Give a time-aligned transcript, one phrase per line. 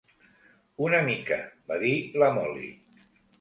[0.85, 1.37] "Una mica",
[1.73, 1.93] va dir
[2.25, 2.73] la Mollie.